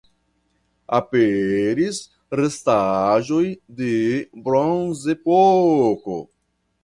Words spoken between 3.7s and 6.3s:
de Bronzepoko.